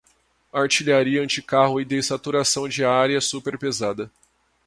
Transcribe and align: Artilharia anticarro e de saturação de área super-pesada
Artilharia 0.51 1.21
anticarro 1.21 1.79
e 1.79 1.85
de 1.85 2.01
saturação 2.01 2.67
de 2.67 2.83
área 2.83 3.21
super-pesada 3.21 4.11